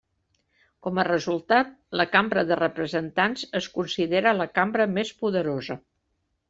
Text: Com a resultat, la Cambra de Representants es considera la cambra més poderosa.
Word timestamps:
Com 0.87 1.01
a 1.01 1.05
resultat, 1.07 1.69
la 2.01 2.07
Cambra 2.15 2.45
de 2.53 2.59
Representants 2.63 3.47
es 3.61 3.71
considera 3.79 4.35
la 4.43 4.53
cambra 4.59 4.93
més 4.99 5.15
poderosa. 5.25 5.81